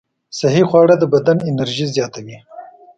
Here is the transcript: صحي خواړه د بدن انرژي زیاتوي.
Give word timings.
صحي 0.37 0.63
خواړه 0.69 0.95
د 0.99 1.03
بدن 1.13 1.37
انرژي 1.49 1.85
زیاتوي. 1.95 2.37